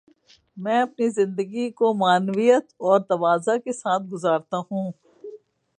[0.57, 4.91] میں اپنی زندگی کو معنویت اور تواضع کے ساتھ گزارتا ہوں۔